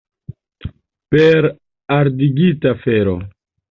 Per 1.17 1.51
ardigita 2.01 2.77
fero! 2.85 3.19